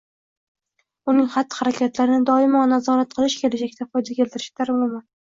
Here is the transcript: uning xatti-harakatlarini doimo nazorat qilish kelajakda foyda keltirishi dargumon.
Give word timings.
uning 1.11 1.25
xatti-harakatlarini 1.33 2.25
doimo 2.29 2.61
nazorat 2.71 3.13
qilish 3.19 3.35
kelajakda 3.43 3.87
foyda 3.91 4.17
keltirishi 4.21 4.55
dargumon. 4.63 5.05